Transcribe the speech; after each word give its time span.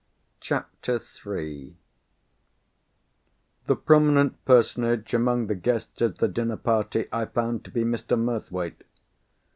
CHAPTER 0.39 0.99
III 1.27 1.75
The 3.67 3.75
prominent 3.75 4.43
personage 4.45 5.13
among 5.13 5.45
the 5.45 5.53
guests 5.53 6.01
at 6.01 6.17
the 6.17 6.27
dinner 6.27 6.57
party 6.57 7.05
I 7.13 7.25
found 7.25 7.63
to 7.65 7.69
be 7.69 7.83
Mr. 7.83 8.17
Murthwaite. 8.17 8.83